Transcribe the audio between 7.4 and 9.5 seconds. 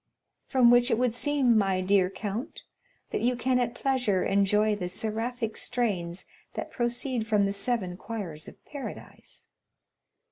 the seven choirs of paradise?"